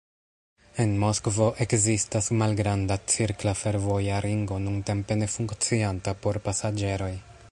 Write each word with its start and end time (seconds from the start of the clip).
En 0.83 0.93
Moskvo 1.01 1.49
ekzistas 1.65 2.29
"malgranda" 2.39 2.97
cirkla 3.15 3.53
fervoja 3.61 4.23
ringo, 4.27 4.59
nuntempe 4.65 5.21
ne 5.23 5.31
funkcianta 5.37 6.17
por 6.25 6.43
pasaĝeroj. 6.49 7.15